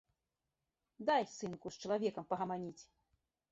Дай, 1.09 1.23
сынку, 1.37 1.67
з 1.77 1.85
чалавекам 1.85 2.25
пагаманіць! 2.35 2.83